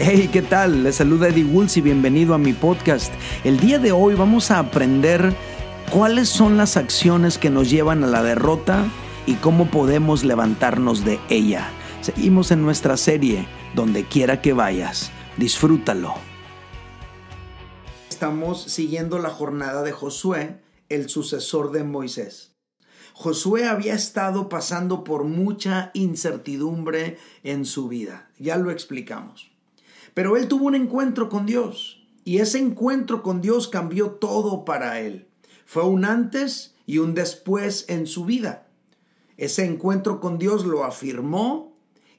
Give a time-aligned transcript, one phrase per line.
[0.00, 0.84] Hey, ¿qué tal?
[0.84, 3.12] Les saluda Eddie Woods y bienvenido a mi podcast.
[3.42, 5.34] El día de hoy vamos a aprender
[5.90, 8.86] cuáles son las acciones que nos llevan a la derrota
[9.26, 11.68] y cómo podemos levantarnos de ella.
[12.00, 15.10] Seguimos en nuestra serie, donde quiera que vayas.
[15.36, 16.14] Disfrútalo.
[18.08, 22.54] Estamos siguiendo la jornada de Josué, el sucesor de Moisés.
[23.14, 28.30] Josué había estado pasando por mucha incertidumbre en su vida.
[28.38, 29.57] Ya lo explicamos.
[30.18, 34.98] Pero él tuvo un encuentro con Dios y ese encuentro con Dios cambió todo para
[34.98, 35.28] él.
[35.64, 38.66] Fue un antes y un después en su vida.
[39.36, 41.72] Ese encuentro con Dios lo afirmó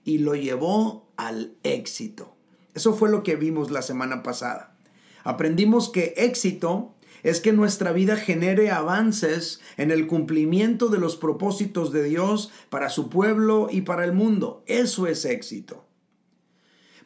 [0.06, 2.38] y lo llevó al éxito.
[2.74, 4.78] Eso fue lo que vimos la semana pasada.
[5.26, 6.94] Aprendimos que éxito
[7.24, 12.90] es que nuestra vida genere avances en el cumplimiento de los propósitos de Dios para
[12.90, 14.64] su pueblo y para el mundo.
[14.68, 15.89] Eso es éxito.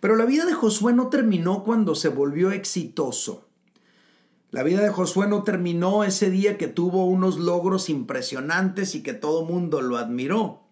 [0.04, 3.48] Pero la vida de Josué no terminó cuando se volvió exitoso.
[4.52, 9.14] La vida de Josué no terminó ese día que tuvo unos logros impresionantes y que
[9.14, 10.64] todo mundo lo admiró.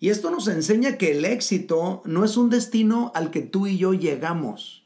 [0.00, 3.78] Y esto nos enseña que el éxito no es un destino al que tú y
[3.78, 4.82] yo llegamos.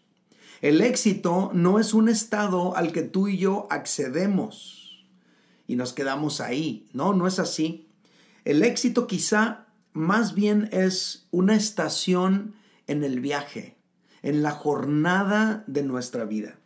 [0.60, 5.06] El éxito no es un estado al que tú y yo accedemos
[5.66, 6.86] y nos quedamos ahí.
[6.92, 7.88] No, no es así.
[8.44, 13.76] El éxito quizá más bien es una estación en el viaje,
[14.22, 16.58] en la jornada de nuestra vida.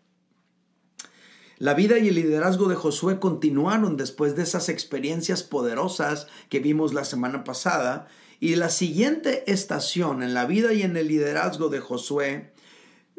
[1.59, 6.95] La vida y el liderazgo de Josué continuaron después de esas experiencias poderosas que vimos
[6.95, 8.07] la semana pasada
[8.39, 12.53] y la siguiente estación en la vida y en el liderazgo de Josué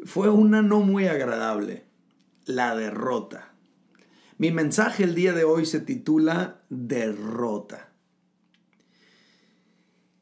[0.04, 1.84] fue una no muy agradable,
[2.46, 3.52] la derrota.
[4.38, 7.92] Mi mensaje el día de hoy se titula Derrota.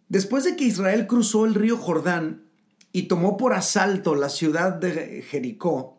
[0.08, 2.47] Después de que Israel cruzó el río Jordán,
[2.92, 5.98] y tomó por asalto la ciudad de Jericó,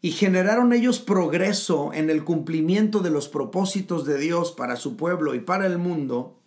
[0.00, 5.34] y generaron ellos progreso en el cumplimiento de los propósitos de Dios para su pueblo
[5.34, 6.38] y para el mundo,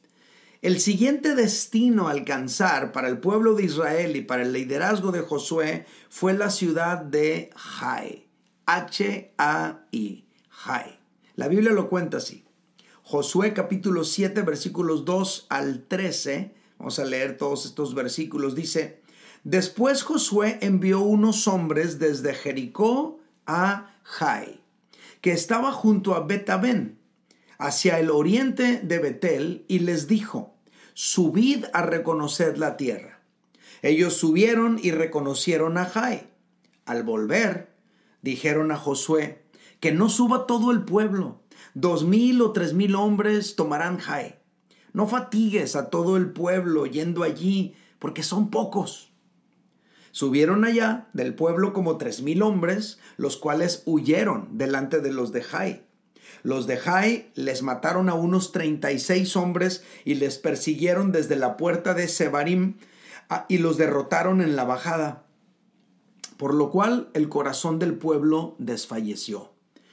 [0.62, 5.22] el siguiente destino a alcanzar para el pueblo de Israel y para el liderazgo de
[5.22, 8.28] Josué fue la ciudad de Jai.
[8.68, 10.26] H-A-I.
[10.50, 11.00] Jai.
[11.36, 12.46] La Biblia lo cuenta así.
[13.02, 16.54] Josué capítulo 7 versículos 2 al 13.
[16.78, 18.54] Vamos a leer todos estos versículos.
[18.54, 19.01] Dice,
[19.44, 24.62] Después Josué envió unos hombres desde Jericó a Jai,
[25.22, 27.00] que estaba junto a Betabén,
[27.58, 30.56] hacia el oriente de Betel, y les dijo,
[30.94, 33.22] subid a reconocer la tierra.
[33.82, 36.30] Ellos subieron y reconocieron a Jai.
[36.86, 37.74] Al volver,
[38.22, 39.44] dijeron a Josué,
[39.80, 41.42] que no suba todo el pueblo,
[41.74, 44.40] dos mil o tres mil hombres tomarán Jai.
[44.94, 49.11] No fatigues a todo el pueblo yendo allí, porque son pocos.
[50.12, 55.42] Subieron allá del pueblo como tres mil hombres, los cuales huyeron delante de los de
[55.42, 55.84] Jai.
[56.44, 61.36] Los de Jai les mataron a unos treinta y seis hombres y les persiguieron desde
[61.36, 62.78] la puerta de Sebarim
[63.30, 65.26] ah, y los derrotaron en la bajada.
[66.38, 69.52] Por lo cual el corazón del pueblo desfalleció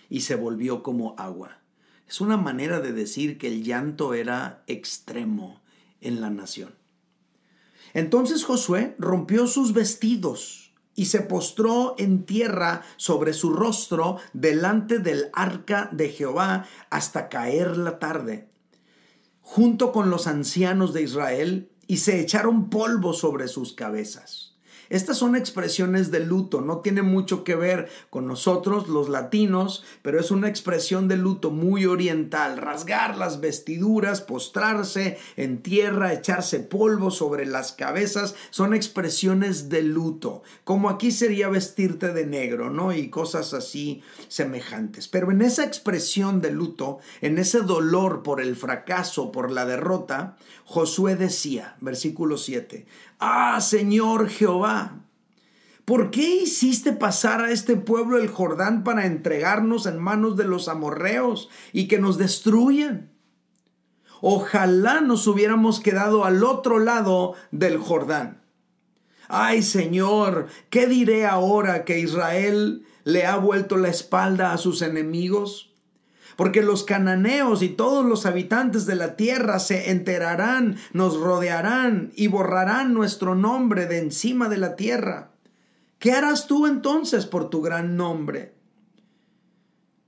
[0.09, 1.59] y se volvió como agua.
[2.09, 5.61] Es una manera de decir que el llanto era extremo
[6.01, 6.75] en la nación.
[7.99, 15.31] Entonces Josué rompió sus vestidos y se postró en tierra sobre su rostro delante del
[15.33, 18.51] arca de Jehová hasta caer la tarde,
[19.41, 24.48] junto con los ancianos de Israel, y se echaron polvo sobre sus cabezas.
[24.91, 30.19] Estas son expresiones de luto, no tiene mucho que ver con nosotros los latinos, pero
[30.19, 37.11] es una expresión de luto muy oriental, rasgar las vestiduras, postrarse en tierra, echarse polvo
[37.11, 42.93] sobre las cabezas, son expresiones de luto, como aquí sería vestirte de negro, ¿no?
[42.93, 45.09] Y cosas así semejantes.
[45.09, 50.37] Pero en esa expresión de luto, en ese dolor por el fracaso, por la derrota,
[50.65, 52.87] Josué decía, versículo 7,
[53.21, 54.78] Ah, Señor Jehová,
[55.85, 60.69] ¿por qué hiciste pasar a este pueblo el Jordán para entregarnos en manos de los
[60.69, 63.11] amorreos y que nos destruyan?
[64.21, 68.43] Ojalá nos hubiéramos quedado al otro lado del Jordán.
[69.29, 75.69] Ay Señor, ¿qué diré ahora que Israel le ha vuelto la espalda a sus enemigos?
[76.39, 82.29] Porque los cananeos y todos los habitantes de la tierra se enterarán, nos rodearán y
[82.29, 85.33] borrarán nuestro nombre de encima de la tierra.
[85.99, 88.55] ¿Qué harás tú entonces por tu gran nombre?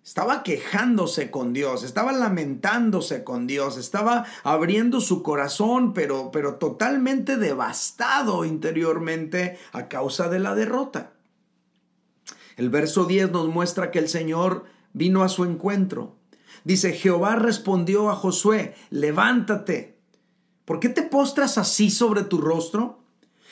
[0.04, 7.38] Estaba quejándose con Dios, estaba lamentándose con Dios, estaba abriendo su corazón, pero, pero totalmente
[7.38, 11.10] devastado interiormente a causa de la derrota.
[12.56, 16.19] El verso 10 nos muestra que el Señor vino a su encuentro.
[16.64, 19.98] Dice, Jehová respondió a Josué, levántate.
[20.64, 23.00] ¿Por qué te postras así sobre tu rostro?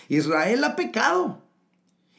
[0.09, 1.43] Israel ha pecado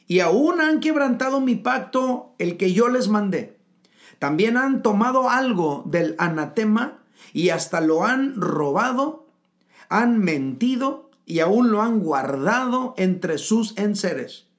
[0.06, 3.58] y aún han quebrantado mi pacto, el que yo les mandé.
[4.18, 7.02] También han tomado algo del anatema
[7.32, 9.28] y hasta lo han robado,
[9.88, 14.49] han mentido y aún lo han guardado entre sus enseres.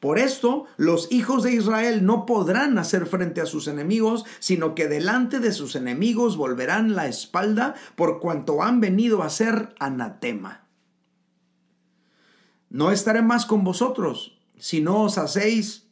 [0.00, 4.88] Por esto los hijos de Israel no podrán hacer frente a sus enemigos, sino que
[4.88, 10.66] delante de sus enemigos volverán la espalda por cuanto han venido a ser anatema.
[12.68, 15.86] No estaré más con vosotros, si no os hacéis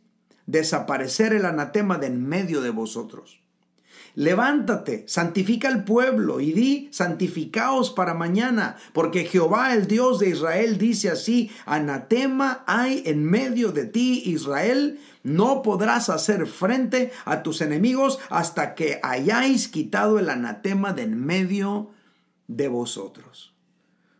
[0.46, 3.43] desaparecer el anatema de en medio de vosotros.
[4.16, 10.78] Levántate, santifica el pueblo y di, santificaos para mañana, porque Jehová el Dios de Israel
[10.78, 17.60] dice así, anatema hay en medio de ti, Israel, no podrás hacer frente a tus
[17.60, 21.90] enemigos hasta que hayáis quitado el anatema de en medio
[22.46, 23.52] de vosotros.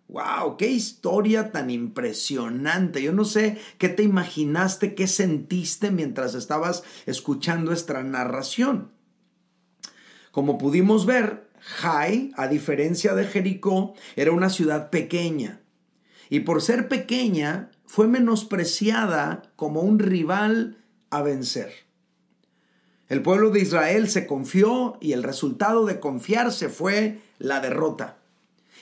[0.08, 0.56] ¡Wow!
[0.56, 3.00] ¡Qué historia tan impresionante!
[3.00, 8.94] Yo no sé qué te imaginaste, qué sentiste mientras estabas escuchando esta narración.
[10.34, 15.60] Como pudimos ver, Jai, a diferencia de Jericó, era una ciudad pequeña.
[16.28, 20.78] Y por ser pequeña, fue menospreciada como un rival
[21.10, 21.70] a vencer.
[23.08, 28.16] El pueblo de Israel se confió y el resultado de confiarse fue la derrota.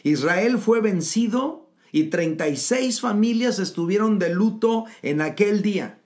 [0.05, 5.99] Israel fue vencido y 36 familias estuvieron de luto en aquel día.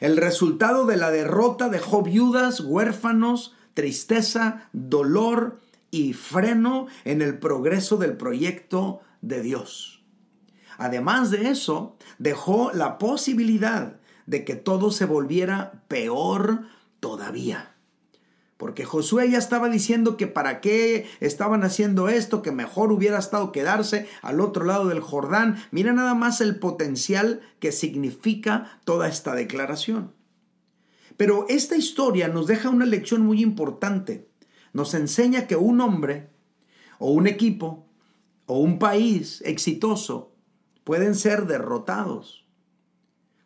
[0.00, 5.58] El resultado de la derrota dejó viudas, huérfanos, tristeza, dolor
[5.90, 10.04] y freno en el progreso del proyecto de Dios.
[10.76, 13.96] Además de eso, dejó la posibilidad
[14.26, 16.64] de que todo se volviera peor
[17.00, 17.74] todavía.
[18.58, 23.50] Porque Josué ya estaba diciendo que para qué estaban haciendo esto, que mejor hubiera estado
[23.50, 25.56] quedarse al otro lado del Jordán.
[25.70, 30.19] Mira nada más el potencial que significa toda esta declaración.
[31.20, 34.30] Pero esta historia nos deja una lección muy importante.
[34.72, 36.30] Nos enseña que un hombre
[36.98, 37.86] o un equipo
[38.46, 40.34] o un país exitoso
[40.82, 42.46] pueden ser derrotados.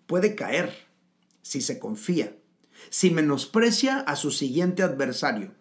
[0.07, 0.73] Puede caer
[1.43, 2.37] si se confía
[2.91, 5.53] si menosprecia a su siguiente adversario,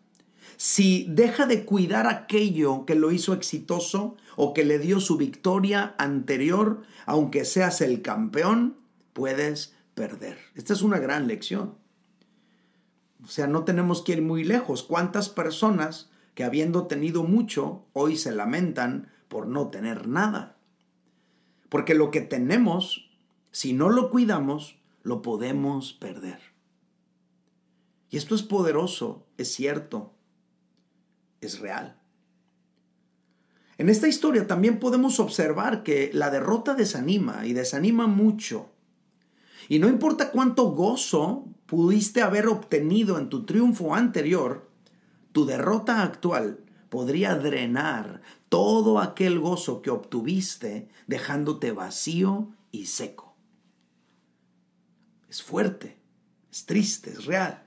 [0.58, 5.96] si deja de cuidar aquello que lo hizo exitoso o que le dio su victoria
[5.98, 8.78] anterior, aunque seas el campeón,
[9.14, 10.38] puedes perder.
[10.54, 11.82] Esta es una gran lección.
[13.24, 14.84] O sea, no tenemos que ir muy lejos.
[14.84, 20.58] ¿Cuántas personas que habiendo tenido mucho, hoy se lamentan por no tener nada?
[21.70, 23.10] Porque lo que tenemos,
[23.52, 26.40] si no lo cuidamos, lo podemos perder.
[28.10, 30.14] Y esto es poderoso, es cierto,
[31.42, 32.00] es real.
[33.78, 38.70] En esta historia también podemos observar que la derrota desanima y desanima mucho.
[39.68, 44.70] Y no importa cuánto gozo pudiste haber obtenido en tu triunfo anterior,
[45.32, 46.60] tu derrota actual
[46.90, 53.36] podría drenar todo aquel gozo que obtuviste dejándote vacío y seco.
[55.28, 55.98] Es fuerte,
[56.52, 57.64] es triste, es real.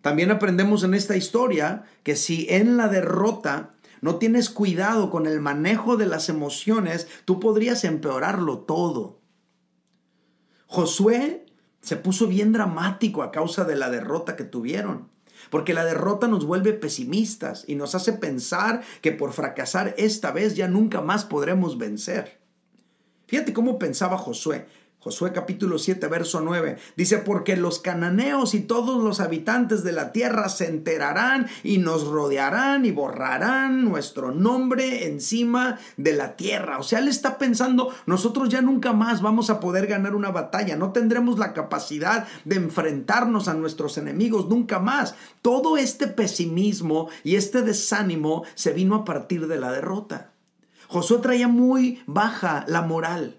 [0.00, 5.40] También aprendemos en esta historia que si en la derrota no tienes cuidado con el
[5.40, 9.18] manejo de las emociones, tú podrías empeorarlo todo.
[10.68, 11.47] Josué
[11.80, 15.08] se puso bien dramático a causa de la derrota que tuvieron,
[15.50, 20.56] porque la derrota nos vuelve pesimistas y nos hace pensar que por fracasar esta vez
[20.56, 22.38] ya nunca más podremos vencer.
[23.26, 24.66] Fíjate cómo pensaba Josué.
[25.00, 26.76] Josué capítulo 7, verso 9.
[26.96, 32.08] Dice, porque los cananeos y todos los habitantes de la tierra se enterarán y nos
[32.08, 36.78] rodearán y borrarán nuestro nombre encima de la tierra.
[36.80, 40.74] O sea, él está pensando, nosotros ya nunca más vamos a poder ganar una batalla,
[40.74, 45.14] no tendremos la capacidad de enfrentarnos a nuestros enemigos, nunca más.
[45.42, 50.32] Todo este pesimismo y este desánimo se vino a partir de la derrota.
[50.88, 53.37] Josué traía muy baja la moral.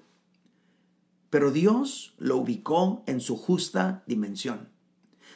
[1.29, 4.69] Pero Dios lo ubicó en su justa dimensión.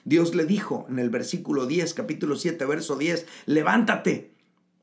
[0.06, 4.34] Dios le dijo en el versículo 10, capítulo 7, verso 10, levántate.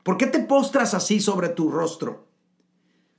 [0.02, 2.30] ¿Por qué te postras así sobre tu rostro?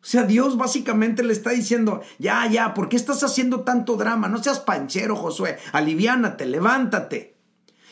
[0.02, 4.28] O sea, Dios básicamente le está diciendo, ya, ya, ¿por qué estás haciendo tanto drama?
[4.28, 7.38] No seas panchero, Josué, aliviánate, levántate.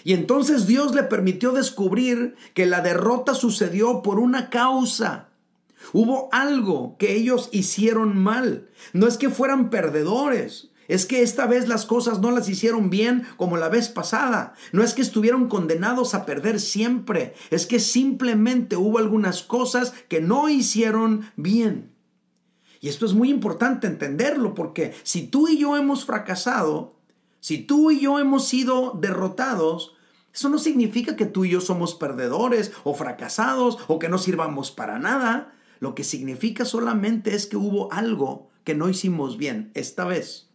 [0.04, 5.29] Y entonces Dios le permitió descubrir que la derrota sucedió por una causa.
[5.94, 8.70] Hubo algo que ellos hicieron mal.
[8.94, 10.70] No es que fueran perdedores.
[10.88, 14.56] Es que esta vez las cosas no las hicieron bien como la vez pasada.
[14.72, 17.36] No es que estuvieron condenados a perder siempre.
[17.52, 21.92] Es que simplemente hubo algunas cosas que no hicieron bien.
[22.82, 26.96] Y esto es muy importante entenderlo porque si tú y yo hemos fracasado,
[27.40, 29.96] si tú y yo hemos sido derrotados,
[30.34, 34.72] eso no significa que tú y yo somos perdedores o fracasados o que no sirvamos
[34.72, 35.54] para nada.
[35.80, 40.50] Lo que significa solamente es que hubo algo que no hicimos bien esta vez.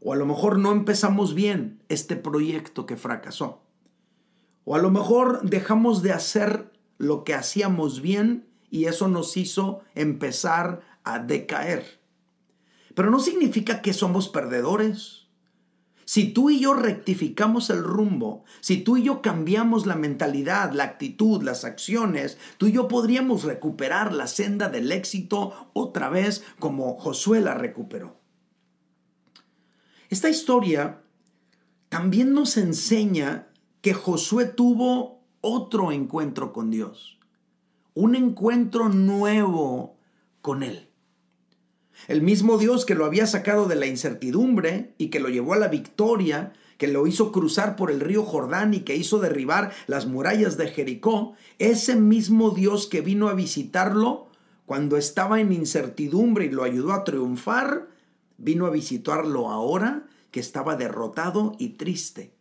[0.00, 3.62] O a lo mejor no empezamos bien este proyecto que fracasó.
[4.64, 9.80] O a lo mejor dejamos de hacer lo que hacíamos bien y eso nos hizo
[9.94, 12.00] empezar a decaer.
[12.94, 15.19] Pero no significa que somos perdedores.
[16.10, 20.82] Si tú y yo rectificamos el rumbo, si tú y yo cambiamos la mentalidad, la
[20.82, 26.98] actitud, las acciones, tú y yo podríamos recuperar la senda del éxito otra vez como
[26.98, 28.16] Josué la recuperó.
[30.08, 31.00] Esta historia
[31.88, 33.46] también nos enseña
[33.80, 37.20] que Josué tuvo otro encuentro con Dios,
[37.94, 39.96] un encuentro nuevo
[40.42, 40.89] con Él.
[42.08, 45.58] El mismo Dios que lo había sacado de la incertidumbre y que lo llevó a
[45.58, 50.06] la victoria, que lo hizo cruzar por el río Jordán y que hizo derribar las
[50.06, 54.28] murallas de Jericó, ese mismo Dios que vino a visitarlo
[54.64, 57.88] cuando estaba en incertidumbre y lo ayudó a triunfar,
[58.38, 62.32] vino a visitarlo ahora que estaba derrotado y triste.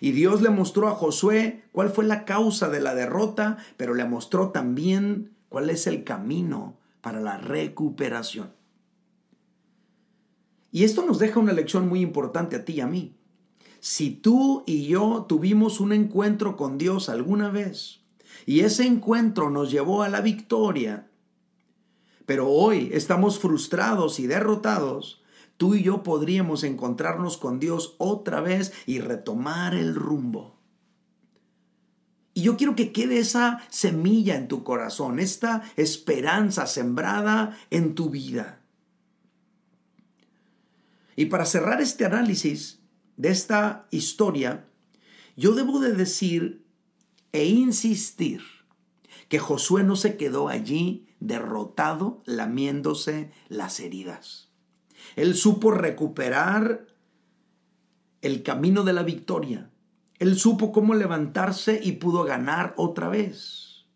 [0.00, 4.04] Y Dios le mostró a Josué cuál fue la causa de la derrota, pero le
[4.04, 8.52] mostró también cuál es el camino para la recuperación.
[10.74, 13.14] Y esto nos deja una lección muy importante a ti y a mí.
[13.78, 18.00] Si tú y yo tuvimos un encuentro con Dios alguna vez
[18.44, 21.08] y ese encuentro nos llevó a la victoria,
[22.26, 25.22] pero hoy estamos frustrados y derrotados,
[25.58, 30.58] tú y yo podríamos encontrarnos con Dios otra vez y retomar el rumbo.
[32.34, 38.10] Y yo quiero que quede esa semilla en tu corazón, esta esperanza sembrada en tu
[38.10, 38.63] vida.
[41.16, 42.80] Y para cerrar este análisis
[43.16, 44.66] de esta historia,
[45.36, 46.64] yo debo de decir
[47.32, 48.42] e insistir
[49.28, 54.50] que Josué no se quedó allí derrotado lamiéndose las heridas.
[55.16, 56.86] Él supo recuperar
[58.22, 59.70] el camino de la victoria.
[60.18, 63.86] Él supo cómo levantarse y pudo ganar otra vez.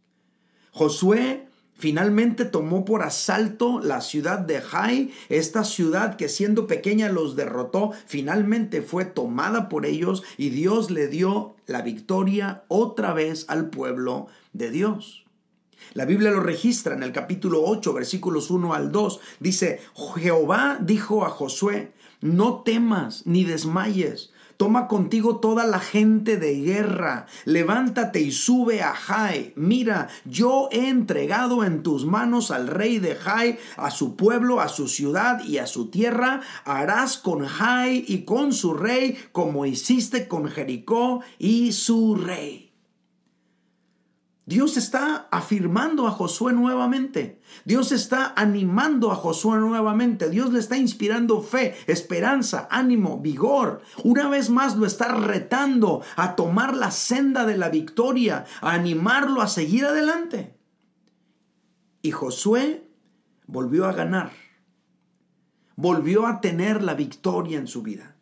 [0.72, 1.47] Josué
[1.78, 7.92] Finalmente tomó por asalto la ciudad de Jai, esta ciudad que siendo pequeña los derrotó,
[8.06, 14.26] finalmente fue tomada por ellos y Dios le dio la victoria otra vez al pueblo
[14.52, 15.24] de Dios.
[15.94, 19.20] La Biblia lo registra en el capítulo 8, versículos 1 al 2.
[19.38, 19.80] Dice,
[20.16, 27.26] Jehová dijo a Josué, no temas ni desmayes Toma contigo toda la gente de guerra.
[27.44, 29.52] Levántate y sube a Jai.
[29.54, 34.68] Mira, yo he entregado en tus manos al rey de Jai, a su pueblo, a
[34.68, 36.40] su ciudad y a su tierra.
[36.64, 42.67] Harás con Jai y con su rey como hiciste con Jericó y su rey.
[44.48, 47.38] Dios está afirmando a Josué nuevamente.
[47.66, 50.30] Dios está animando a Josué nuevamente.
[50.30, 53.82] Dios le está inspirando fe, esperanza, ánimo, vigor.
[54.04, 59.42] Una vez más lo está retando a tomar la senda de la victoria, a animarlo
[59.42, 60.56] a seguir adelante.
[62.00, 62.88] Y Josué
[63.46, 64.32] volvió a ganar.
[65.76, 68.16] Volvió a tener la victoria en su vida.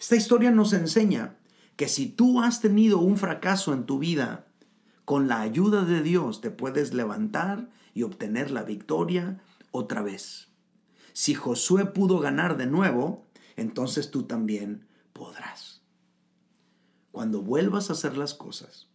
[0.00, 1.36] Esta historia nos enseña
[1.76, 4.46] que si tú has tenido un fracaso en tu vida,
[5.08, 10.48] con la ayuda de Dios te puedes levantar y obtener la victoria otra vez.
[11.14, 15.80] Si Josué pudo ganar de nuevo, entonces tú también podrás.
[17.10, 18.90] Cuando vuelvas a hacer las cosas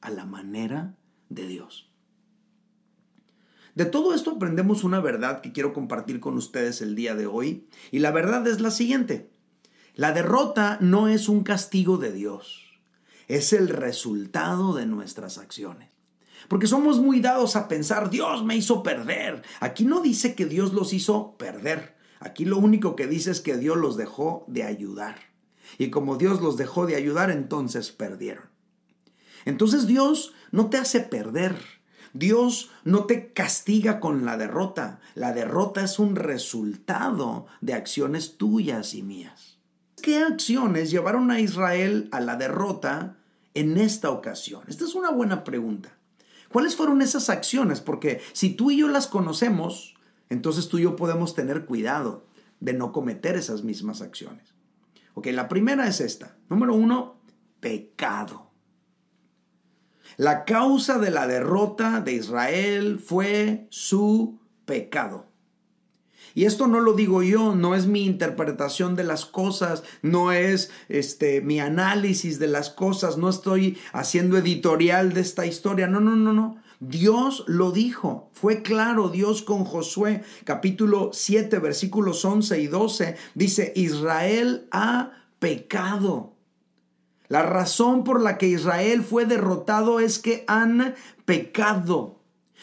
[0.00, 0.96] a la manera
[1.28, 1.92] de Dios.
[3.76, 7.68] De todo esto aprendemos una verdad que quiero compartir con ustedes el día de hoy.
[7.92, 9.30] Y la verdad es la siguiente.
[9.94, 12.71] La derrota no es un castigo de Dios
[13.36, 15.90] es el resultado de nuestras acciones.
[16.48, 19.42] Porque somos muy dados a pensar, Dios me hizo perder.
[19.60, 21.96] Aquí no dice que Dios los hizo perder.
[22.20, 25.16] Aquí lo único que dice es que Dios los dejó de ayudar.
[25.78, 28.44] Y como Dios los dejó de ayudar, entonces perdieron.
[29.44, 31.56] Entonces Dios no te hace perder.
[32.12, 35.00] Dios no te castiga con la derrota.
[35.14, 39.52] La derrota es un resultado de acciones tuyas y mías.
[40.02, 43.16] ¿qué acciones llevaron a Israel a la derrota
[43.54, 44.62] en esta ocasión?
[44.68, 45.96] Esta es una buena pregunta.
[46.50, 47.80] ¿Cuáles fueron esas acciones?
[47.80, 49.94] Porque si tú y yo las conocemos,
[50.28, 52.26] entonces tú y yo podemos tener cuidado
[52.60, 54.54] de no cometer esas mismas acciones.
[55.14, 56.36] Ok, la primera es esta.
[56.48, 57.20] Número uno,
[57.60, 58.50] pecado.
[60.16, 65.31] La causa de la derrota de Israel fue su pecado.
[66.34, 70.70] Y esto no lo digo yo, no es mi interpretación de las cosas, no es
[70.88, 75.86] este mi análisis de las cosas, no estoy haciendo editorial de esta historia.
[75.86, 76.62] No, no, no, no.
[76.80, 83.72] Dios lo dijo, fue claro Dios con Josué, capítulo 7, versículos 11 y 12, dice,
[83.76, 86.34] Israel ha pecado.
[87.28, 92.21] La razón por la que Israel fue derrotado es que han pecado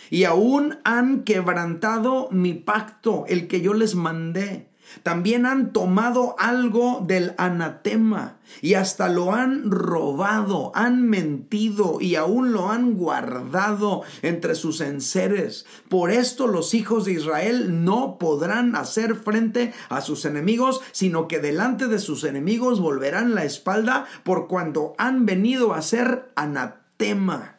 [0.09, 4.69] y aún han quebrantado mi pacto, el que yo les mandé.
[5.03, 12.51] También han tomado algo del anatema y hasta lo han robado, han mentido y aún
[12.51, 15.65] lo han guardado entre sus enseres.
[15.89, 21.39] Por esto los hijos de Israel no podrán hacer frente a sus enemigos, sino que
[21.39, 27.58] delante de sus enemigos volverán la espalda por cuando han venido a ser anatema.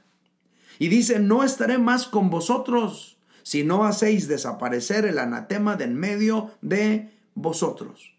[0.80, 5.94] Y dice, no estaré más con vosotros si no hacéis desaparecer el anatema de en
[5.94, 8.14] medio de vosotros.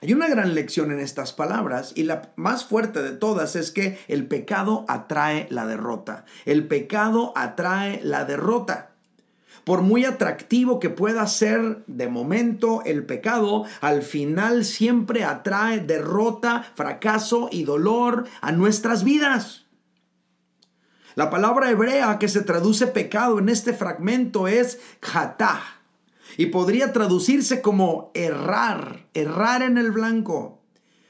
[0.00, 3.98] Hay una gran lección en estas palabras y la más fuerte de todas es que
[4.08, 6.24] el pecado atrae la derrota.
[6.46, 8.92] El pecado atrae la derrota.
[9.64, 16.64] Por muy atractivo que pueda ser de momento el pecado, al final siempre atrae derrota,
[16.74, 19.66] fracaso y dolor a nuestras vidas.
[21.16, 25.60] La palabra hebrea que se traduce pecado en este fragmento es jatá
[26.36, 30.62] y podría traducirse como errar, errar en el blanco.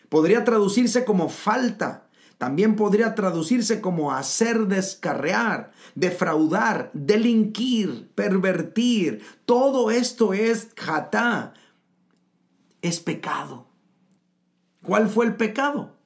[0.08, 2.08] Podría traducirse como falta.
[2.38, 9.22] También podría traducirse como hacer descarrear, defraudar, delinquir, pervertir.
[9.44, 11.52] Todo esto es jatá.
[12.80, 13.68] Es pecado.
[14.82, 15.99] ¿Cuál fue el pecado?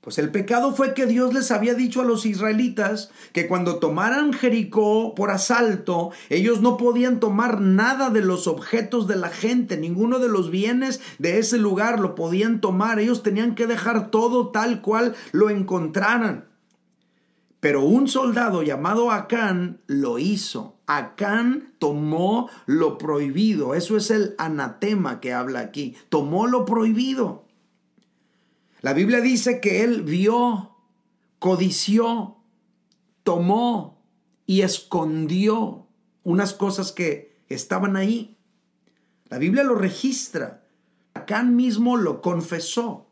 [0.00, 4.32] Pues el pecado fue que Dios les había dicho a los israelitas que cuando tomaran
[4.32, 10.18] Jericó por asalto, ellos no podían tomar nada de los objetos de la gente, ninguno
[10.18, 14.80] de los bienes de ese lugar lo podían tomar, ellos tenían que dejar todo tal
[14.80, 16.46] cual lo encontraran.
[17.60, 20.78] Pero un soldado llamado Acán lo hizo.
[20.86, 23.74] Acán tomó lo prohibido.
[23.74, 25.94] Eso es el anatema que habla aquí.
[26.08, 27.49] Tomó lo prohibido.
[28.80, 30.74] La Biblia dice que él vio,
[31.38, 32.38] codició,
[33.22, 34.02] tomó
[34.46, 35.86] y escondió
[36.24, 38.38] unas cosas que estaban ahí.
[39.28, 40.66] La Biblia lo registra.
[41.12, 43.06] Acán mismo lo confesó.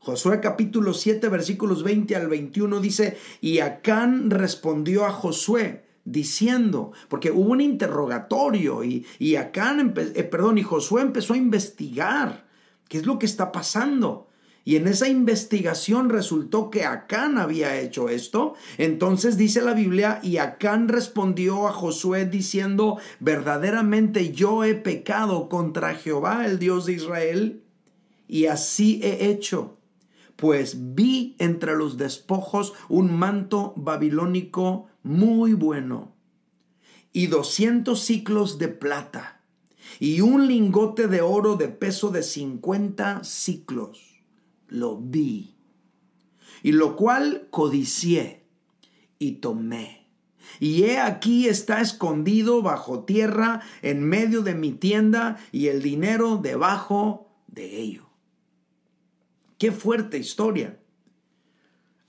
[0.00, 7.30] Josué capítulo 7 versículos 20 al 21 dice, y Acán respondió a Josué diciendo, porque
[7.30, 12.46] hubo un interrogatorio y, y Acán, eh, perdón, y Josué empezó a investigar
[12.88, 14.28] qué es lo que está pasando.
[14.66, 18.54] Y en esa investigación resultó que Acán había hecho esto.
[18.78, 25.94] Entonces dice la Biblia, y Acán respondió a Josué diciendo, verdaderamente yo he pecado contra
[25.94, 27.62] Jehová, el Dios de Israel,
[28.26, 29.76] y así he hecho.
[30.36, 36.14] Pues vi entre los despojos un manto babilónico muy bueno,
[37.12, 39.42] y doscientos ciclos de plata,
[40.00, 44.13] y un lingote de oro de peso de cincuenta ciclos
[44.74, 45.56] lo vi,
[46.62, 48.46] y lo cual codicié
[49.18, 50.08] y tomé.
[50.60, 56.36] Y he aquí está escondido bajo tierra en medio de mi tienda y el dinero
[56.36, 58.10] debajo de ello.
[59.58, 60.80] Qué fuerte historia.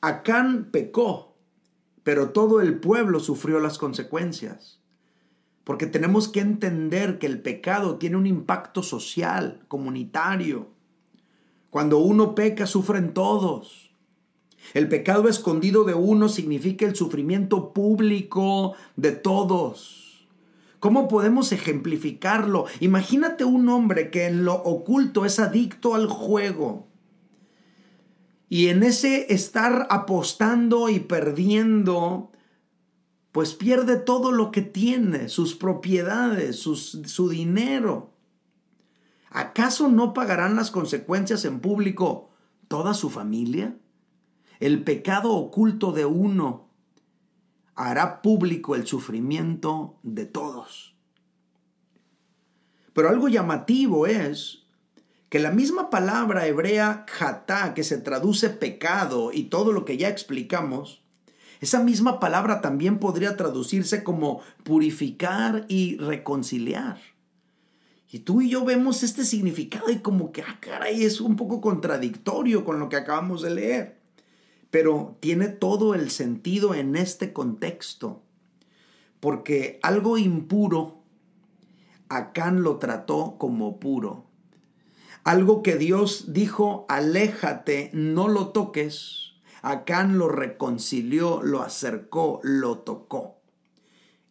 [0.01, 1.37] Acán pecó,
[2.03, 4.81] pero todo el pueblo sufrió las consecuencias.
[5.63, 10.74] Porque tenemos que entender que el pecado tiene un impacto social, comunitario,
[11.75, 13.91] cuando uno peca, sufren todos.
[14.73, 20.25] El pecado escondido de uno significa el sufrimiento público de todos.
[20.79, 22.63] ¿Cómo podemos ejemplificarlo?
[22.79, 26.87] Imagínate un hombre que en lo oculto es adicto al juego.
[28.47, 32.31] Y en ese estar apostando y perdiendo,
[33.33, 38.14] pues pierde todo lo que tiene, sus propiedades, su dinero.
[39.35, 42.29] ¿Acaso no pagarán las consecuencias en público
[42.69, 43.75] toda su familia?
[44.61, 46.69] El pecado oculto de uno
[47.75, 50.95] hará público el sufrimiento de todos.
[52.93, 54.63] Pero algo llamativo es
[55.27, 60.07] que la misma palabra hebrea jatá, que se traduce pecado y todo lo que ya
[60.07, 61.03] explicamos,
[61.59, 67.14] esa misma palabra también podría traducirse como purificar y reconciliar.
[68.09, 71.59] Y tú y yo vemos este significado y como que, ah, caray, es un poco
[71.59, 73.99] contradictorio con lo que acabamos de leer.
[74.69, 78.21] Pero tiene todo el sentido en este contexto.
[79.19, 81.01] Porque algo impuro,
[82.09, 84.25] Acán lo trató como puro.
[85.23, 89.33] Algo que Dios dijo, aléjate, no lo toques.
[89.63, 93.41] Acán lo reconcilió, lo acercó, lo tocó.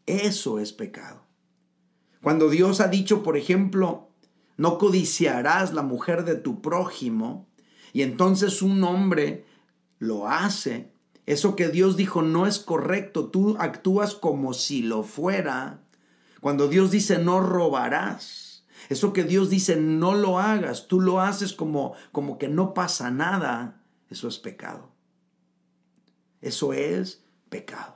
[0.07, 1.24] Eso es pecado.
[2.25, 4.09] Cuando Dios ha dicho, por ejemplo,
[4.57, 7.47] no codiciarás la mujer de tu prójimo,
[7.93, 9.45] y entonces un hombre
[9.99, 10.91] lo hace,
[11.27, 15.83] eso que Dios dijo no es correcto, tú actúas como si lo fuera.
[16.41, 21.53] Cuando Dios dice no robarás, eso que Dios dice no lo hagas, tú lo haces
[21.53, 24.89] como, como que no pasa nada, eso es pecado.
[26.41, 27.94] Eso es pecado.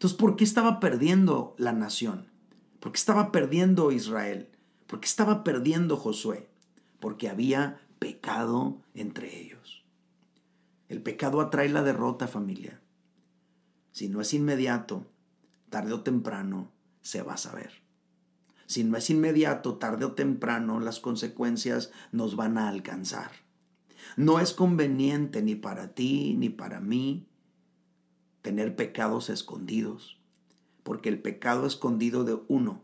[0.00, 2.30] Entonces, ¿por qué estaba perdiendo la nación?
[2.80, 4.48] ¿Por qué estaba perdiendo Israel?
[4.86, 6.48] ¿Por qué estaba perdiendo Josué?
[7.00, 9.84] Porque había pecado entre ellos.
[10.88, 12.80] El pecado atrae la derrota, familia.
[13.92, 15.06] Si no es inmediato,
[15.68, 17.70] tarde o temprano se va a saber.
[18.64, 23.32] Si no es inmediato, tarde o temprano las consecuencias nos van a alcanzar.
[24.16, 27.26] No es conveniente ni para ti ni para mí
[28.42, 30.18] tener pecados escondidos,
[30.82, 32.82] porque el pecado escondido de uno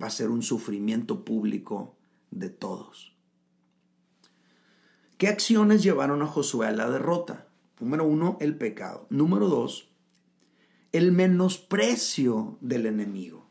[0.00, 1.96] va a ser un sufrimiento público
[2.30, 3.14] de todos.
[5.18, 7.46] ¿Qué acciones llevaron a Josué a la derrota?
[7.80, 9.06] Número uno, el pecado.
[9.10, 9.90] Número dos,
[10.92, 13.48] el menosprecio del enemigo.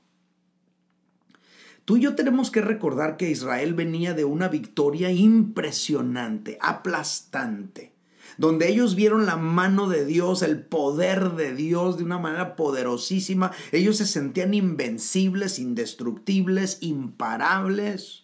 [1.86, 7.93] Tú y yo tenemos que recordar que Israel venía de una victoria impresionante, aplastante
[8.38, 13.52] donde ellos vieron la mano de Dios, el poder de Dios de una manera poderosísima.
[13.72, 18.24] Ellos se sentían invencibles, indestructibles, imparables.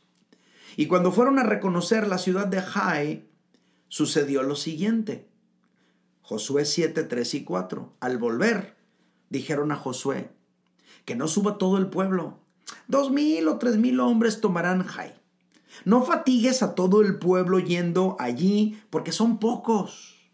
[0.76, 3.30] Y cuando fueron a reconocer la ciudad de Jai,
[3.88, 5.28] sucedió lo siguiente.
[6.22, 7.93] Josué 7, 3 y 4.
[8.00, 8.76] Al volver,
[9.30, 10.30] dijeron a Josué,
[11.06, 12.39] que no suba todo el pueblo.
[12.88, 15.18] Dos mil o tres mil hombres tomarán Jai.
[15.86, 20.29] No fatigues a todo el pueblo yendo allí, porque son pocos.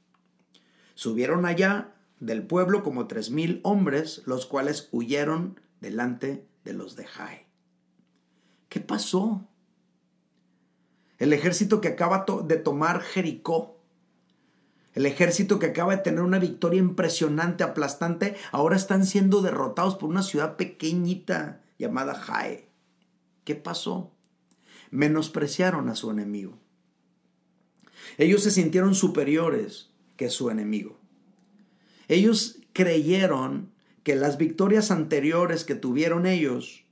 [0.95, 7.05] Subieron allá del pueblo como tres mil hombres, los cuales huyeron delante de los de
[7.05, 7.45] Jai.
[8.69, 9.47] ¿Qué pasó?
[11.17, 13.77] El ejército que acaba de tomar Jericó,
[14.93, 20.09] el ejército que acaba de tener una victoria impresionante, aplastante, ahora están siendo derrotados por
[20.09, 22.69] una ciudad pequeñita llamada Jai.
[23.43, 24.14] ¿Qué pasó?
[24.91, 26.57] Menospreciaron a su enemigo.
[28.17, 30.99] Ellos se sintieron superiores que su enemigo.
[32.07, 33.71] Ellos creyeron
[34.03, 36.85] que las victorias anteriores que tuvieron ellos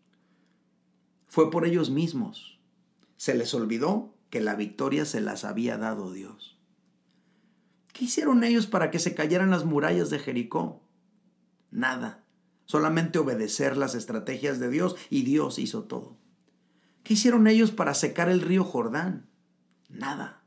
[1.28, 2.60] fue por ellos mismos.
[3.18, 6.58] Se les olvidó que la victoria se las había dado Dios.
[7.94, 10.82] ¿Qué hicieron ellos para que se cayeran las murallas de Jericó?
[11.70, 12.24] Nada,
[12.66, 16.18] solamente obedecer las estrategias de Dios y Dios hizo todo.
[17.04, 19.28] ¿Qué hicieron ellos para secar el río Jordán?
[19.90, 20.42] Nada.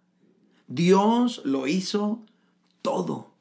[0.67, 2.25] Dios lo hizo
[2.83, 3.37] todo.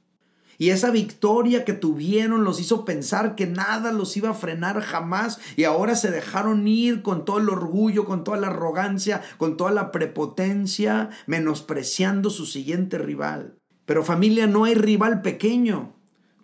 [0.58, 5.40] Y esa victoria que tuvieron los hizo pensar que nada los iba a frenar jamás
[5.58, 9.72] y ahora se dejaron ir con todo el orgullo, con toda la arrogancia, con toda
[9.72, 13.58] la prepotencia, menospreciando su siguiente rival.
[13.86, 15.94] Pero familia, no hay rival pequeño.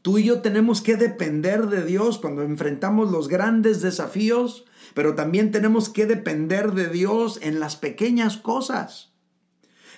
[0.01, 5.51] Tú y yo tenemos que depender de Dios cuando enfrentamos los grandes desafíos pero también
[5.51, 9.11] tenemos que depender de Dios en las pequeñas cosas.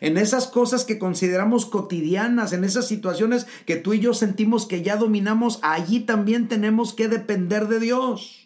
[0.02, 4.82] En esas cosas que consideramos cotidianas, en esas situaciones que tú y yo sentimos que
[4.82, 8.43] ya dominamos, allí también tenemos que depender de Dios.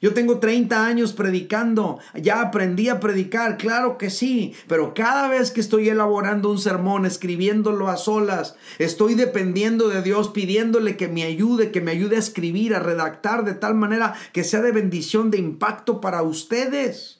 [0.00, 5.50] Yo tengo 30 años predicando, ya aprendí a predicar, claro que sí, pero cada vez
[5.50, 11.24] que estoy elaborando un sermón, escribiéndolo a solas, estoy dependiendo de Dios, pidiéndole que me
[11.24, 15.30] ayude, que me ayude a escribir, a redactar de tal manera que sea de bendición,
[15.30, 17.18] de impacto para ustedes.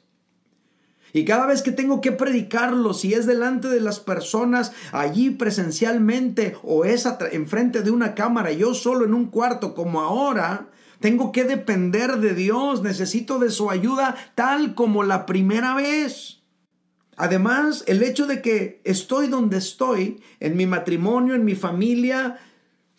[1.12, 6.56] Y cada vez que tengo que predicarlo, si es delante de las personas allí presencialmente
[6.62, 10.68] o es enfrente de una cámara, yo solo en un cuarto como ahora,
[11.00, 16.42] tengo que depender de Dios, necesito de su ayuda tal como la primera vez.
[17.16, 22.38] Además, el hecho de que estoy donde estoy, en mi matrimonio, en mi familia,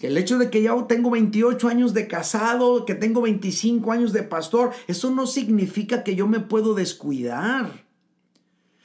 [0.01, 4.23] El hecho de que ya tengo 28 años de casado, que tengo 25 años de
[4.23, 7.83] pastor, eso no significa que yo me puedo descuidar.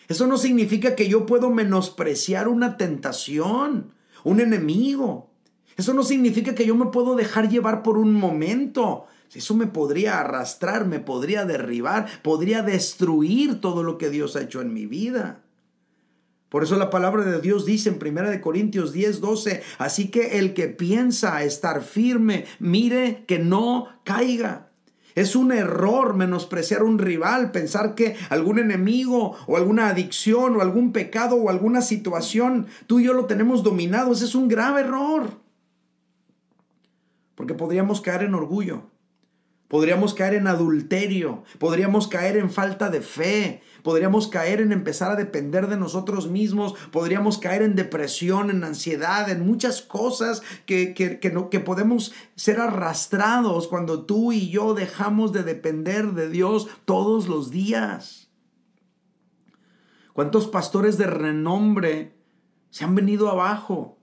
[0.08, 3.92] Eso no significa que yo puedo menospreciar una tentación,
[4.24, 5.30] un enemigo.
[5.76, 9.06] Eso no significa que yo me puedo dejar llevar por un momento.
[9.34, 14.60] Eso me podría arrastrar, me podría derribar, podría destruir todo lo que Dios ha hecho
[14.60, 15.40] en mi vida.
[16.48, 20.54] Por eso la palabra de Dios dice en 1 Corintios 10, 12, así que el
[20.54, 24.68] que piensa estar firme, mire que no caiga.
[25.16, 30.92] Es un error menospreciar un rival, pensar que algún enemigo o alguna adicción o algún
[30.92, 34.12] pecado o alguna situación, tú y yo lo tenemos dominado.
[34.12, 35.43] Ese es un grave error.
[37.34, 38.90] Porque podríamos caer en orgullo,
[39.68, 45.16] podríamos caer en adulterio, podríamos caer en falta de fe, podríamos caer en empezar a
[45.16, 51.30] depender de nosotros mismos, podríamos caer en depresión, en ansiedad, en muchas cosas que, que,
[51.32, 57.26] no, que podemos ser arrastrados cuando tú y yo dejamos de depender de Dios todos
[57.26, 58.30] los días.
[60.12, 62.16] ¿Cuántos pastores de renombre
[62.70, 63.98] se han venido abajo?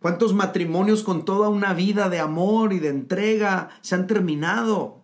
[0.00, 5.02] ¿Cuántos matrimonios con toda una vida de amor y de entrega se han terminado?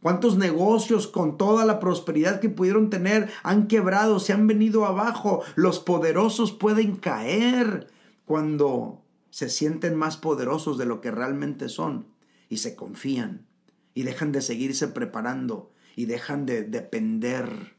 [0.00, 5.42] ¿Cuántos negocios con toda la prosperidad que pudieron tener han quebrado, se han venido abajo?
[5.56, 7.88] Los poderosos pueden caer
[8.24, 12.06] cuando se sienten más poderosos de lo que realmente son
[12.48, 13.46] y se confían
[13.94, 17.74] y dejan de seguirse preparando y dejan de depender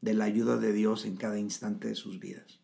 [0.00, 2.60] de la ayuda de Dios en cada instante de sus vidas.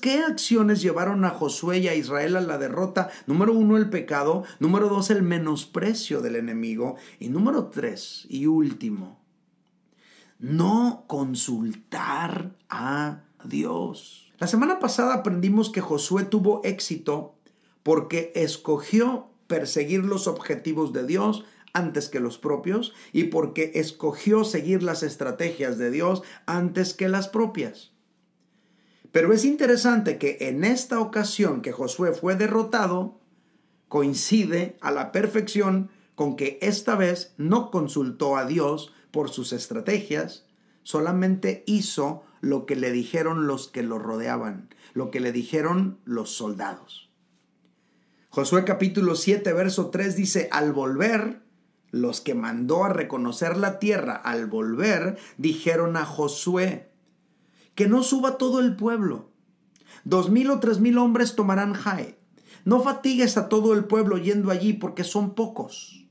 [0.00, 3.10] ¿Qué acciones llevaron a Josué y a Israel a la derrota?
[3.26, 4.44] Número uno, el pecado.
[4.60, 6.96] Número dos, el menosprecio del enemigo.
[7.18, 9.18] Y número tres, y último,
[10.38, 14.32] no consultar a Dios.
[14.38, 17.34] La semana pasada aprendimos que Josué tuvo éxito
[17.82, 24.82] porque escogió perseguir los objetivos de Dios antes que los propios y porque escogió seguir
[24.82, 27.95] las estrategias de Dios antes que las propias.
[29.16, 33.18] Pero es interesante que en esta ocasión que Josué fue derrotado,
[33.88, 40.44] coincide a la perfección con que esta vez no consultó a Dios por sus estrategias,
[40.82, 46.36] solamente hizo lo que le dijeron los que lo rodeaban, lo que le dijeron los
[46.36, 47.08] soldados.
[48.28, 51.40] Josué capítulo 7, verso 3 dice, al volver,
[51.90, 56.90] los que mandó a reconocer la tierra, al volver, dijeron a Josué,
[57.76, 59.30] que no suba todo el pueblo.
[60.02, 62.18] Dos mil o tres mil hombres tomarán Jae.
[62.64, 66.04] No fatigues a todo el pueblo yendo allí porque son pocos.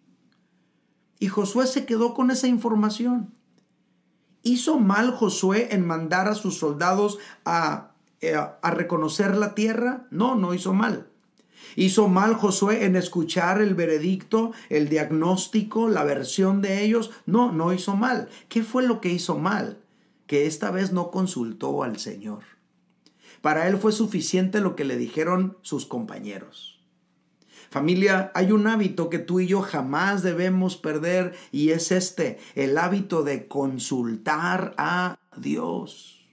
[1.19, 3.33] Y Josué se quedó con esa información.
[4.43, 10.07] ¿Hizo mal Josué en mandar a sus soldados a, eh, a reconocer la tierra?
[10.11, 11.09] No, no hizo mal.
[11.75, 17.11] ¿Hizo mal Josué en escuchar el veredicto, el diagnóstico, la versión de ellos?
[17.25, 18.29] No, no hizo mal.
[18.49, 19.79] ¿Qué fue lo que hizo mal?
[20.27, 22.43] Que esta vez no consultó al Señor.
[23.41, 26.75] Para él fue suficiente lo que le dijeron sus compañeros.
[27.69, 32.77] Familia, hay un hábito que tú y yo jamás debemos perder y es este, el
[32.77, 36.25] hábito de consultar a Dios.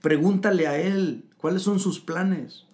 [0.00, 2.64] Pregúntale a Él cuáles son sus planes.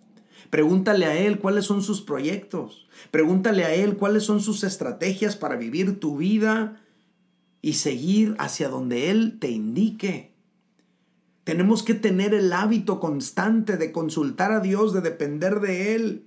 [0.50, 2.86] Pregúntale a Él cuáles son sus proyectos.
[3.10, 6.81] Pregúntale a Él cuáles son sus estrategias para vivir tu vida
[7.62, 10.32] y seguir hacia donde Él te indique.
[11.44, 16.26] Tenemos que tener el hábito constante de consultar a Dios, de depender de Él.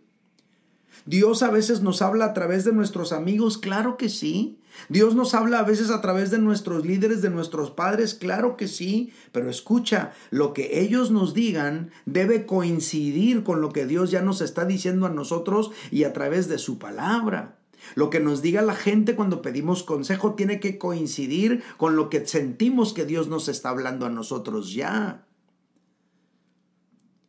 [1.06, 4.60] Dios a veces nos habla a través de nuestros amigos, claro que sí.
[4.90, 8.68] Dios nos habla a veces a través de nuestros líderes, de nuestros padres, claro que
[8.68, 9.14] sí.
[9.32, 14.42] Pero escucha, lo que ellos nos digan debe coincidir con lo que Dios ya nos
[14.42, 17.58] está diciendo a nosotros y a través de su palabra.
[17.94, 22.26] Lo que nos diga la gente cuando pedimos consejo tiene que coincidir con lo que
[22.26, 25.28] sentimos que Dios nos está hablando a nosotros ya.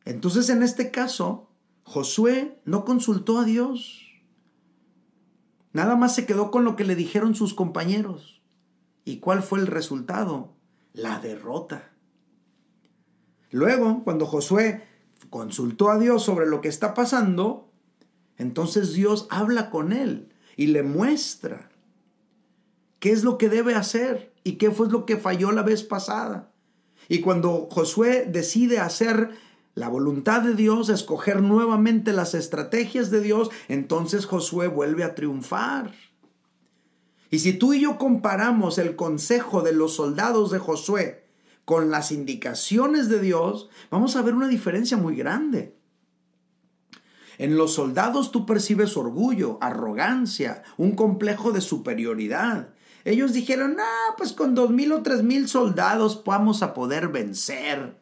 [0.04, 1.50] Entonces en este caso,
[1.82, 4.02] Josué no consultó a Dios.
[5.72, 8.40] Nada más se quedó con lo que le dijeron sus compañeros.
[9.04, 10.54] ¿Y cuál fue el resultado?
[10.94, 11.92] La derrota.
[13.50, 14.84] Luego, cuando Josué
[15.30, 17.70] consultó a Dios sobre lo que está pasando,
[18.38, 21.70] entonces Dios habla con él y le muestra
[22.98, 26.52] qué es lo que debe hacer y qué fue lo que falló la vez pasada.
[27.08, 29.30] Y cuando Josué decide hacer
[29.74, 35.92] la voluntad de Dios, escoger nuevamente las estrategias de Dios, entonces Josué vuelve a triunfar.
[37.30, 41.24] Y si tú y yo comparamos el consejo de los soldados de Josué
[41.64, 45.76] con las indicaciones de Dios, vamos a ver una diferencia muy grande.
[47.38, 52.70] En los soldados tú percibes orgullo, arrogancia, un complejo de superioridad.
[53.04, 57.96] Ellos dijeron, ah, pues con dos mil o tres mil soldados vamos a poder vencer.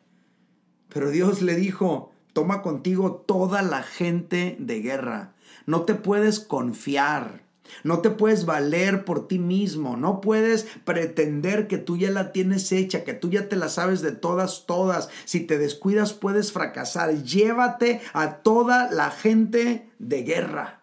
[0.88, 5.34] Pero Dios le dijo, toma contigo toda la gente de guerra.
[5.66, 7.43] No te puedes confiar.
[7.82, 12.70] No te puedes valer por ti mismo, no puedes pretender que tú ya la tienes
[12.72, 15.08] hecha, que tú ya te la sabes de todas, todas.
[15.24, 17.22] Si te descuidas puedes fracasar.
[17.22, 20.82] Llévate a toda la gente de guerra.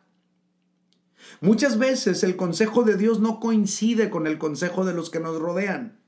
[1.40, 5.40] Muchas veces el consejo de Dios no coincide con el consejo de los que nos
[5.40, 6.00] rodean.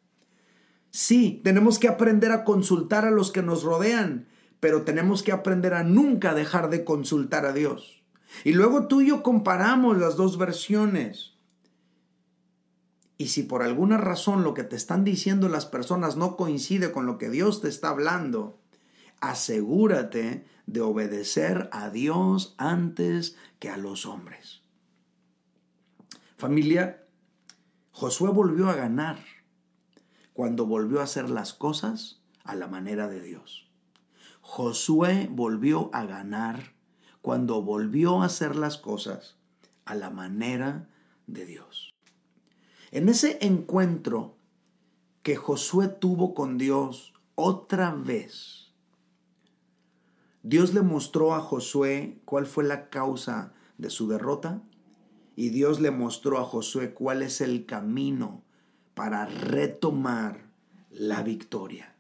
[0.92, 4.28] Sí, tenemos que aprender a consultar a los que nos rodean,
[4.60, 8.03] pero tenemos que aprender a nunca dejar de consultar a Dios.
[8.44, 11.34] Y luego tú y yo comparamos las dos versiones.
[13.18, 17.06] Y si por alguna razón lo que te están diciendo las personas no coincide con
[17.06, 18.60] lo que Dios te está hablando,
[19.22, 24.62] asegúrate de obedecer a Dios antes que a los hombres.
[26.38, 27.06] Familia,
[27.92, 29.20] Josué volvió a ganar
[30.34, 33.70] cuando volvió a hacer las cosas a la manera de Dios.
[34.42, 36.73] Josué volvió a ganar
[37.24, 39.38] cuando volvió a hacer las cosas
[39.86, 40.90] a la manera
[41.26, 41.94] de Dios.
[42.92, 44.36] En ese encuentro
[45.24, 48.74] que Josué tuvo con Dios otra vez,
[50.42, 54.62] Dios le mostró a Josué cuál fue la causa de su derrota
[55.38, 58.44] y Dios le mostró a Josué cuál es el camino
[58.96, 60.50] para retomar
[60.92, 61.93] la victoria.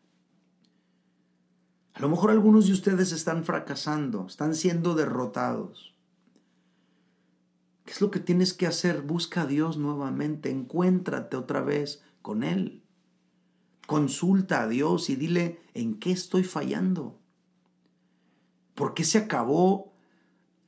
[1.93, 5.93] A lo mejor algunos de ustedes están fracasando, están siendo derrotados.
[7.85, 9.01] ¿Qué es lo que tienes que hacer?
[9.01, 12.83] Busca a Dios nuevamente, encuéntrate otra vez con Él.
[13.85, 17.19] Consulta a Dios y dile en qué estoy fallando.
[18.73, 19.93] ¿Por qué se acabó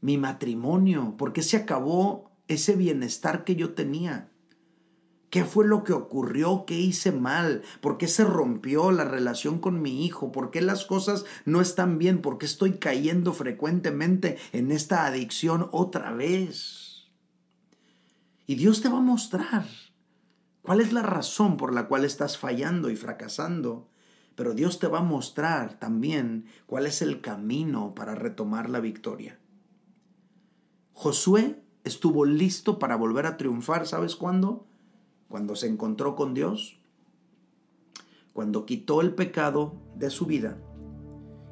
[0.01, 1.15] mi matrimonio?
[1.17, 4.31] ¿Por qué se acabó ese bienestar que yo tenía?
[5.35, 6.63] ¿Qué fue lo que ocurrió?
[6.65, 7.61] ¿Qué hice mal?
[7.81, 10.31] ¿Por qué se rompió la relación con mi hijo?
[10.31, 12.21] ¿Por qué las cosas no están bien?
[12.21, 17.09] ¿Por qué estoy cayendo frecuentemente en esta adicción otra vez?
[18.47, 19.65] Y Dios te va a mostrar
[20.61, 23.89] cuál es la razón por la cual estás fallando y fracasando.
[24.35, 29.37] Pero Dios te va a mostrar también cuál es el camino para retomar la victoria.
[30.93, 34.65] Josué estuvo listo para volver a triunfar, ¿sabes cuándo?
[35.35, 36.79] Cuando se encontró con Dios,
[38.31, 40.57] cuando quitó el pecado de su vida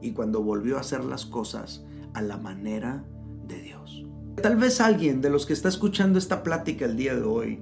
[0.01, 3.05] y cuando volvió a hacer las cosas a la manera
[3.45, 4.05] de Dios.
[4.41, 7.61] Tal vez alguien de los que está escuchando esta plática el día de hoy,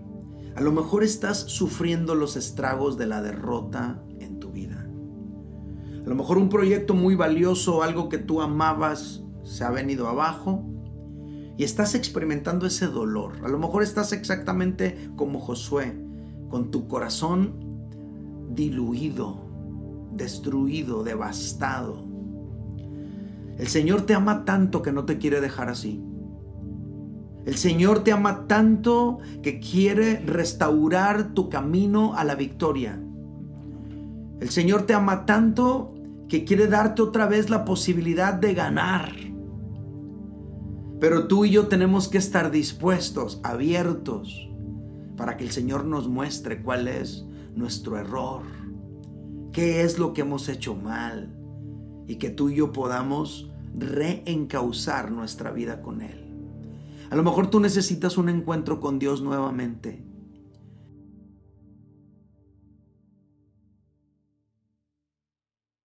[0.55, 4.87] a lo mejor estás sufriendo los estragos de la derrota en tu vida.
[6.05, 10.63] A lo mejor un proyecto muy valioso, algo que tú amabas, se ha venido abajo
[11.57, 13.39] y estás experimentando ese dolor.
[13.43, 16.00] A lo mejor estás exactamente como Josué,
[16.51, 17.53] con tu corazón
[18.49, 19.37] diluido,
[20.11, 22.05] destruido, devastado.
[23.57, 26.03] El Señor te ama tanto que no te quiere dejar así.
[27.45, 33.01] El Señor te ama tanto que quiere restaurar tu camino a la victoria.
[34.39, 35.95] El Señor te ama tanto
[36.27, 39.11] que quiere darte otra vez la posibilidad de ganar.
[40.99, 44.50] Pero tú y yo tenemos que estar dispuestos, abiertos,
[45.21, 48.41] para que el Señor nos muestre cuál es nuestro error,
[49.53, 51.37] qué es lo que hemos hecho mal
[52.07, 56.27] y que tú y yo podamos reencauzar nuestra vida con Él.
[57.11, 60.03] A lo mejor tú necesitas un encuentro con Dios nuevamente